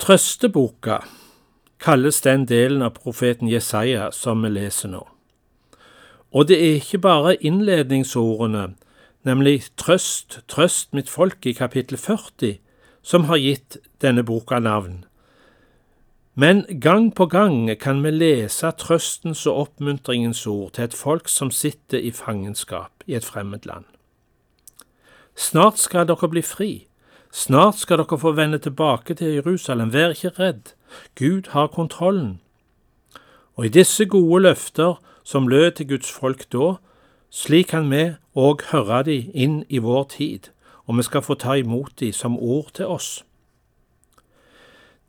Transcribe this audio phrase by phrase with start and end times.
[0.00, 1.02] Trøsteboka
[1.78, 5.02] kalles den delen av profeten Jesaja som vi leser nå.
[6.32, 8.78] Og det er ikke bare innledningsordene,
[9.28, 12.56] nemlig Trøst, trøst mitt folk i kapittel 40,
[13.02, 15.04] som har gitt denne boka navn.
[16.32, 21.52] Men gang på gang kan vi lese trøstens og oppmuntringens ord til et folk som
[21.52, 23.84] sitter i fangenskap i et fremmed land.
[25.36, 26.86] Snart skal dere bli fri,
[27.32, 30.74] snart skal dere få vende tilbake til Jerusalem, vær ikke redd,
[31.18, 32.40] Gud har kontrollen.
[33.56, 36.74] Og i disse gode løfter som lød til Guds folk da,
[37.30, 40.50] slik kan vi òg høre de inn i vår tid,
[40.86, 43.24] og vi skal få ta imot de som ord til oss.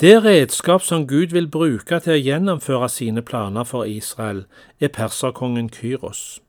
[0.00, 4.46] Det redskap som Gud vil bruke til å gjennomføre sine planer for Israel,
[4.80, 6.40] er perserkongen Kyros.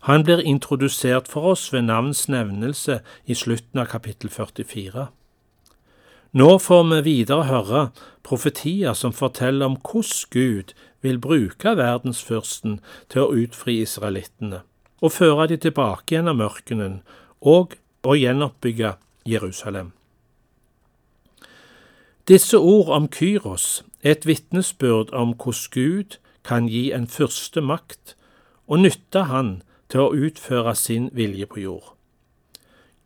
[0.00, 5.08] Han blir introdusert for oss ved navns nevnelse i slutten av kapittel 44.
[6.36, 7.82] Nå får vi videre høre
[8.22, 14.62] profetier som forteller om hvordan Gud vil bruke verdensfyrsten til å utfri israelittene
[15.00, 17.00] og føre dem tilbake gjennom ørkenen
[17.40, 18.94] og å gjenoppbygge
[19.28, 19.92] Jerusalem.
[22.28, 28.16] Disse ord om Kyros er et vitnesbyrd om hvordan Gud kan gi en fyrste makt
[28.66, 31.92] og nytte han til å utføre sin vilje på jord.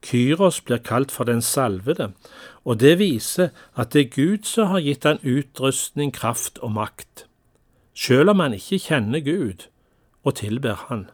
[0.02, 2.12] Kyros blir kalt for den salvede,
[2.64, 7.26] og det viser at det er Gud som har gitt han utrustning, kraft og makt,
[7.94, 9.68] selv om han ikke kjenner Gud
[10.24, 11.08] og tilber Han.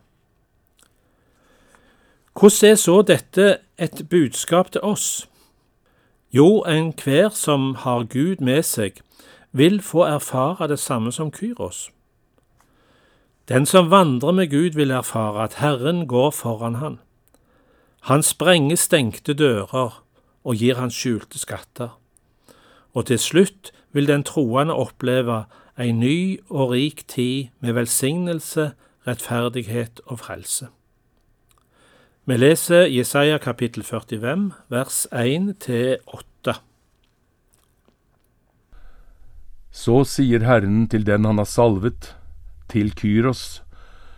[2.38, 5.28] Hvordan er så dette et budskap til oss?
[6.30, 9.00] Jo, enhver som har Gud med seg,
[9.52, 11.90] vil få erfare det samme som Kyros.
[13.48, 16.98] Den som vandrer med Gud, vil erfare at Herren går foran han.
[18.10, 20.02] Han sprenger stengte dører
[20.44, 21.94] og gir han skjulte skatter.
[22.94, 25.44] Og til slutt vil den troende oppleve
[25.78, 28.72] ei ny og rik tid med velsignelse,
[29.06, 30.68] rettferdighet og frelse.
[32.26, 36.56] Vi leser Jesaja kapittel 45, vers 1-8.
[39.70, 42.15] Så sier Herren til den han har salvet,
[42.68, 43.62] til Kyros,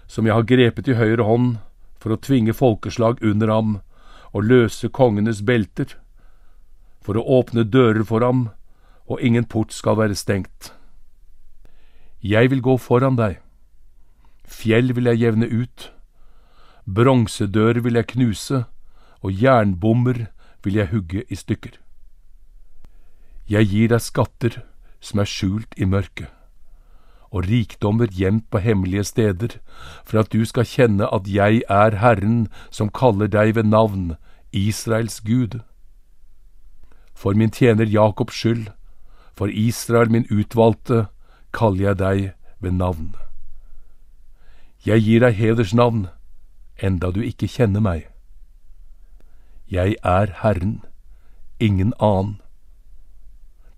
[0.07, 1.59] som jeg har grepet i høyre hånd
[2.01, 3.77] for å tvinge folkeslag under ham
[4.33, 5.97] og løse kongenes belter,
[7.03, 8.49] for å åpne dører for ham,
[9.09, 10.73] og ingen port skal være stengt.
[12.21, 13.39] Jeg vil gå foran deg,
[14.45, 15.93] fjell vil jeg jevne ut,
[16.89, 18.63] Bronsedører vil jeg knuse,
[19.21, 20.29] og jernbommer
[20.65, 21.75] vil jeg hugge i stykker.
[23.49, 24.57] Jeg gir deg skatter
[25.01, 26.31] som er skjult i mørket,
[27.31, 29.59] og rikdommer gjemt på hemmelige steder,
[30.05, 34.17] for at du skal kjenne at jeg er Herren som kaller deg ved navn,
[34.53, 35.61] Israels Gud.
[37.15, 38.69] For min tjener Jakobs skyld,
[39.37, 41.07] for Israel min utvalgte,
[41.53, 43.15] kaller jeg deg ved navn.
[44.87, 46.07] Jeg gir deg hedersnavn,
[46.83, 48.07] enda du ikke kjenner meg.
[49.69, 50.81] Jeg er Herren,
[51.61, 52.41] ingen annen.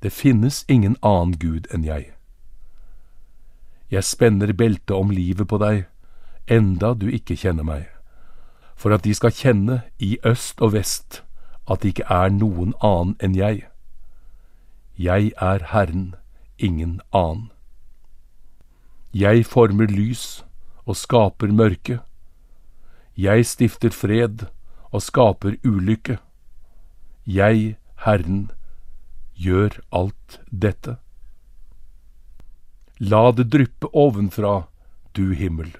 [0.03, 2.13] Det finnes ingen annen Gud enn jeg.
[3.91, 5.87] Jeg spenner beltet om livet på deg,
[6.47, 7.89] enda du ikke kjenner meg,
[8.79, 11.23] for at de skal kjenne i øst og vest
[11.71, 13.65] at det ikke er noen annen enn jeg.
[14.99, 16.15] Jeg er Herren,
[16.59, 17.51] ingen annen.
[19.15, 20.45] Jeg former lys
[20.85, 22.01] og skaper mørke.
[23.17, 24.47] Jeg stifter fred
[24.91, 26.19] og skaper ulykke.
[27.27, 28.51] Jeg, Herren,
[29.35, 30.97] gjør alt dette.
[33.01, 34.67] La det dryppe ovenfra,
[35.17, 35.73] du himmel.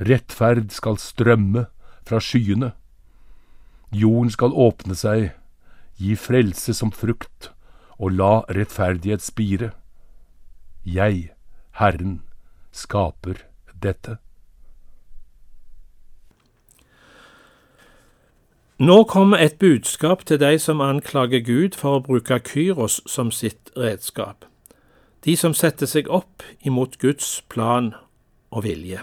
[0.00, 1.66] Rettferd skal strømme
[2.08, 2.72] fra skyene.
[3.92, 5.34] Jorden skal åpne seg,
[6.00, 7.50] gi frelse som frukt,
[8.00, 9.72] og la rettferdighet spire.
[10.86, 11.34] Jeg,
[11.76, 12.22] Herren,
[12.72, 13.44] skaper
[13.74, 14.16] dette.
[18.78, 23.72] Nå kommer et budskap til de som anklager Gud for å bruke Kyros som sitt
[23.76, 24.46] redskap,
[25.24, 27.92] de som setter seg opp imot Guds plan
[28.50, 29.02] og vilje.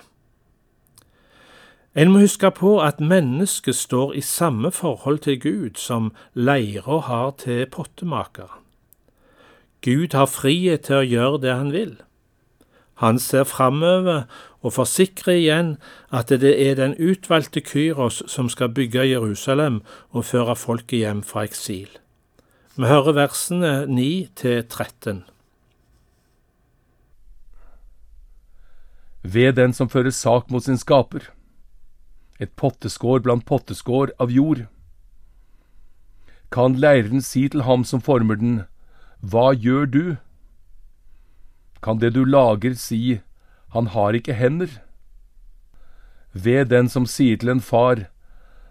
[1.95, 7.31] En må huske på at mennesket står i samme forhold til Gud som leira har
[7.39, 8.61] til pottemakeren.
[9.81, 11.93] Gud har frihet til å gjøre det han vil.
[13.03, 14.23] Han ser framover
[14.65, 15.75] og forsikrer igjen
[16.09, 21.45] at det er den utvalgte Kyros som skal bygge Jerusalem og føre folket hjem fra
[21.45, 21.91] eksil.
[22.75, 25.23] Vi hører versene 9 til 13.
[29.25, 31.31] Ved den som fører sak mot sin skaper,
[32.37, 34.65] et potteskår blant potteskår av jord.
[36.53, 38.59] Kan leiren si til ham som former den,
[39.25, 40.03] hva gjør du?
[41.81, 43.19] Kan det du lager si,
[43.73, 44.69] han har ikke hender?
[46.33, 48.05] Ved den som sier til en far,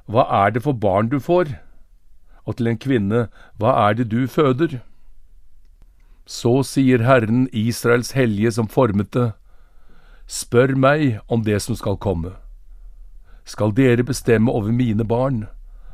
[0.06, 1.56] hva er det for barn du får?
[2.45, 3.29] Og til en kvinne,
[3.59, 4.83] hva er det du føder?
[6.29, 9.33] Så sier Herren Israels hellige som formet det,
[10.26, 12.35] spør meg om det som skal komme.
[13.44, 15.47] Skal dere bestemme over mine barn,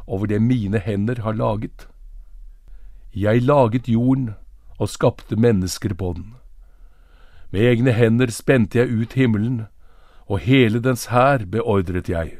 [0.07, 1.89] over det mine hender har laget?
[3.15, 4.35] Jeg laget jorden
[4.79, 6.35] og skapte mennesker på den.
[7.51, 9.67] Med egne hender spente jeg ut himmelen,
[10.27, 12.39] og hele dens hær beordret jeg.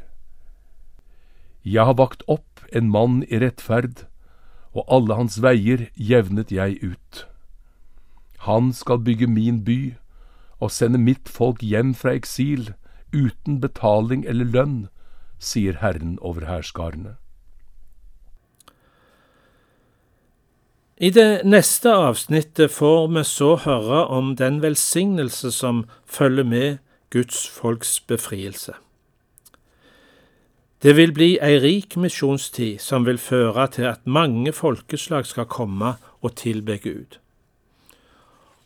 [1.65, 4.07] Jeg har vakt opp en mann i rettferd,
[4.71, 7.25] og alle hans veier jevnet jeg ut.
[8.47, 9.95] Han skal bygge min by
[10.61, 12.71] og sende mitt folk hjem fra eksil
[13.11, 14.77] uten betaling eller lønn,
[15.41, 17.17] sier Herren over hærskarene.
[21.01, 26.77] I det neste avsnittet får vi så høre om den velsignelse som følger med
[27.09, 28.75] Guds folks befrielse.
[30.81, 35.95] Det vil bli ei rik misjonstid som vil føre til at mange folkeslag skal komme
[36.21, 37.20] og tilbe Gud.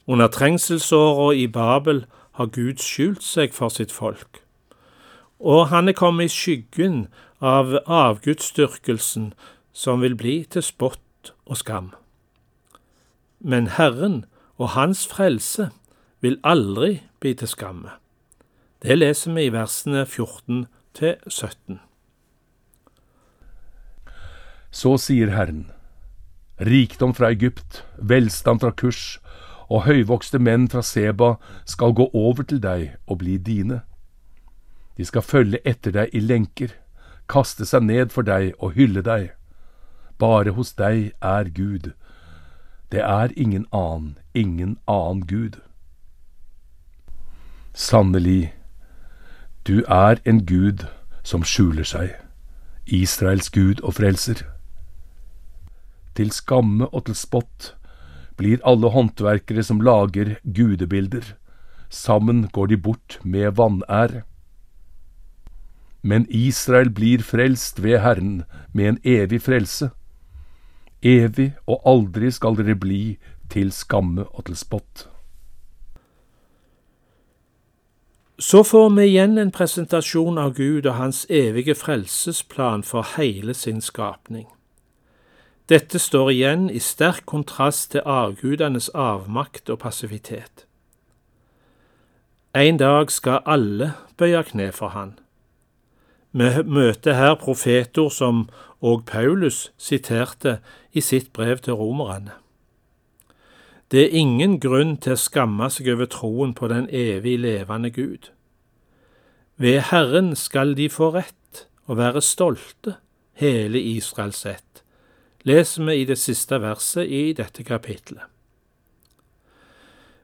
[0.08, 2.06] Under trengselsåra i Babel
[2.38, 4.44] har Gud skjult seg for sitt folk,
[5.40, 7.08] og han er kommet i skyggen
[7.42, 9.32] av avgudsdyrkelsen
[9.74, 11.90] som vil bli til spott og skam.
[13.40, 14.24] Men Herren
[14.58, 15.70] og Hans frelse
[16.22, 17.98] vil aldri bli til skamme.
[18.82, 21.80] Det leser vi i versene 14 til 17.
[24.76, 25.70] Så sier Herren,
[26.60, 29.20] rikdom fra Egypt, velstand fra Kurs,
[29.70, 31.36] og høyvokste menn fra Seba
[31.66, 33.82] skal gå over til deg og bli dine.
[34.98, 36.72] De skal følge etter deg i lenker,
[37.28, 39.32] kaste seg ned for deg og hylle deg.
[40.20, 41.92] Bare hos deg er Gud.
[42.92, 45.60] Det er ingen annen, ingen annen Gud.
[47.74, 48.54] Sannelig,
[49.68, 50.86] du er en Gud
[51.24, 52.14] som skjuler seg,
[52.86, 54.46] Israels Gud og frelser.
[56.16, 57.74] Til skamme og til spott
[58.38, 61.36] blir alle håndverkere som lager gudebilder.
[61.90, 64.24] Sammen går de bort med vanære.
[66.02, 68.44] Men Israel blir frelst ved Herren
[68.74, 69.90] med en evig frelse.
[71.02, 73.18] Evig og aldri skal dere bli
[73.50, 75.08] til skamme og til spott.
[78.40, 83.82] Så får vi igjen en presentasjon av Gud og hans evige frelsesplan for hele sin
[83.82, 84.50] skapning.
[85.66, 90.68] Dette står igjen i sterk kontrast til avgudenes avmakt og passivitet.
[92.54, 95.16] En dag skal alle bøye kne for han.
[96.38, 98.44] Vi møter her profetord som
[98.86, 100.60] òg Paulus siterte
[100.94, 102.38] i sitt brev til romerne.
[103.90, 108.30] Det er ingen grunn til å skamme seg over troen på den evig levende Gud.
[109.58, 113.00] Ved Herren skal de få rett og være stolte,
[113.34, 114.85] hele Israels ett
[115.46, 118.24] leser vi i det siste verset i dette kapitlet.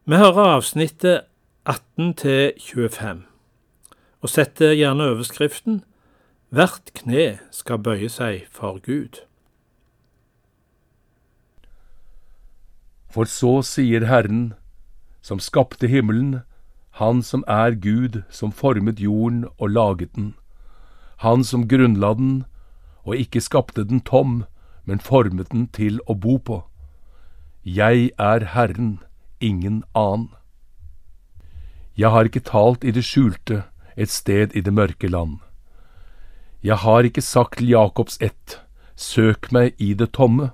[0.10, 1.28] Vi hører avsnittet
[1.66, 3.24] 18 til 25,
[4.22, 5.84] og setter gjerne overskriften
[6.52, 9.22] Hvert kne skal bøye seg for Gud.
[13.08, 14.54] For så sier Herren,
[15.22, 16.42] som skapte himmelen,
[17.00, 20.34] Han som er Gud, som formet jorden og laget den,
[21.18, 22.44] Han som grunnla den
[23.06, 24.44] og ikke skapte den tom,
[24.86, 26.62] men formet den til å bo på.
[27.64, 29.00] Jeg er Herren,
[29.40, 30.32] ingen annen.
[31.96, 33.64] Jeg har ikke talt i det skjulte,
[33.96, 35.40] et sted i det mørke land.
[36.64, 38.58] Jeg har ikke sagt til Jakobs ett,
[38.96, 40.52] søk meg i det tomme.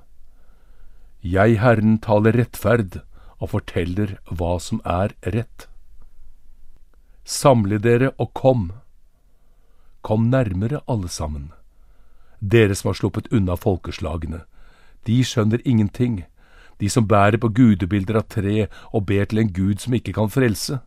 [1.22, 3.02] Jeg, Herren, taler rettferd
[3.40, 5.68] og forteller hva som er rett.
[7.24, 8.72] Samle dere og kom.
[10.02, 11.52] Kom nærmere, alle sammen
[12.40, 14.42] dere som har sluppet unna folkeslagene.
[15.08, 16.26] De skjønner ingenting,
[16.80, 20.30] de som bærer på gudebilder av tre og ber til en gud som ikke kan
[20.30, 20.80] frelse.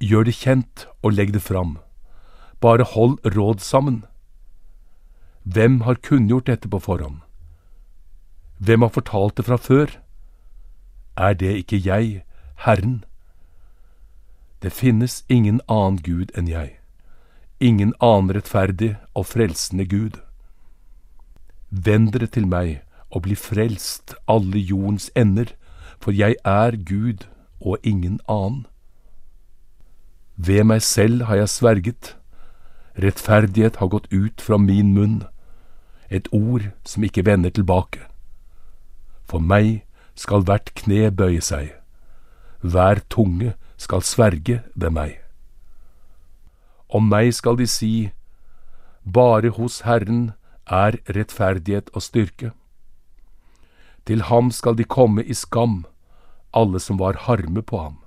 [0.00, 1.78] Gjør det kjent og legg det fram.
[2.60, 4.04] Bare hold råd sammen.
[5.44, 7.22] Hvem har kunngjort dette på forhånd?
[8.58, 9.98] Hvem har fortalt det fra før?
[11.16, 12.24] Er det ikke jeg,
[12.64, 13.04] Herren?
[14.62, 16.76] Det finnes ingen annen Gud enn jeg
[17.60, 20.20] ingen annen rettferdig og frelsende Gud.
[21.70, 25.52] Vend dere til meg og bli frelst, alle jordens ender,
[26.00, 27.26] for jeg er Gud
[27.60, 28.66] og ingen annen.
[30.36, 32.16] Ved meg selv har jeg sverget,
[33.02, 35.22] rettferdighet har gått ut fra min munn,
[36.10, 38.04] et ord som ikke vender tilbake.
[39.24, 41.72] For meg skal hvert kne bøye seg,
[42.60, 45.25] hver tunge skal sverge ved meg.
[46.88, 48.10] Om meg skal de si,
[49.02, 50.32] bare hos Herren
[50.66, 52.52] er rettferdighet og styrke.
[54.06, 55.84] Til ham skal de komme i skam,
[56.54, 57.98] alle som var harme på ham.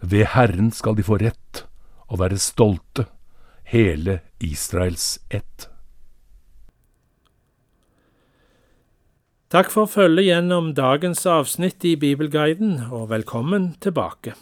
[0.00, 1.64] Ved Herren skal de få rett
[2.08, 3.06] og være stolte,
[3.64, 5.68] hele Israels ett.
[9.54, 14.34] Takk for følget gjennom dagens avsnitt i Bibelguiden, og velkommen tilbake.